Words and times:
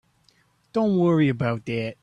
Don't 0.73 0.97
worry 0.97 1.29
about 1.29 1.65
that. 1.67 1.97